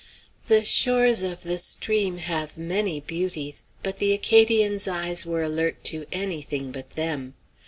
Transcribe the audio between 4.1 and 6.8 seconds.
Acadian's eyes were alert to any thing